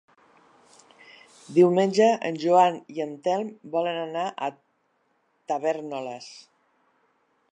[1.57, 4.51] Diumenge en Joan i en Telm volen anar a
[5.53, 6.33] Tavèrnoles.